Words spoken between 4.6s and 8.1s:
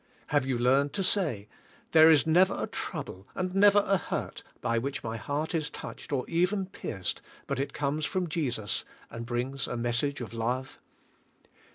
which my heart is touched or even pierced, but it comes